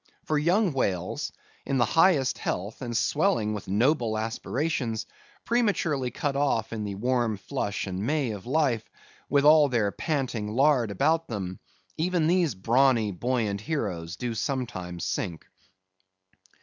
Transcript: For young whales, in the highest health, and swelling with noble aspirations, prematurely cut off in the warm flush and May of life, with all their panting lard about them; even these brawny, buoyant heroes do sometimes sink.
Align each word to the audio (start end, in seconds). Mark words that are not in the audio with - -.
For 0.25 0.39
young 0.39 0.73
whales, 0.73 1.31
in 1.63 1.77
the 1.77 1.85
highest 1.85 2.39
health, 2.39 2.81
and 2.81 2.97
swelling 2.97 3.53
with 3.53 3.67
noble 3.67 4.17
aspirations, 4.17 5.05
prematurely 5.45 6.09
cut 6.09 6.35
off 6.35 6.73
in 6.73 6.85
the 6.85 6.95
warm 6.95 7.37
flush 7.37 7.85
and 7.85 7.99
May 8.03 8.31
of 8.31 8.47
life, 8.47 8.89
with 9.29 9.45
all 9.45 9.69
their 9.69 9.91
panting 9.91 10.47
lard 10.55 10.89
about 10.89 11.27
them; 11.27 11.59
even 11.97 12.25
these 12.25 12.55
brawny, 12.55 13.11
buoyant 13.11 13.61
heroes 13.61 14.15
do 14.15 14.33
sometimes 14.33 15.03
sink. 15.03 15.45